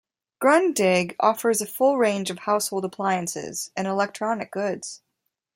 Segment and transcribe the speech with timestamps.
[0.43, 5.03] Grundig offers a full range of household appliances and electronic goods.